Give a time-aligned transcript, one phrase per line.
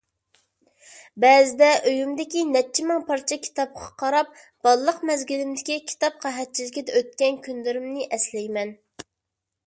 [1.23, 4.31] بەزىدە ئۆيۈمدىكى نەچچە مىڭ پارچە كىتابقا قاراپ
[4.67, 8.73] بالىلىق مەزگىلىمدىكى كىتاب قەھەتچىلىكىدە ئۆتكەن كۈنلىرىمنى ئەسلەيمەن.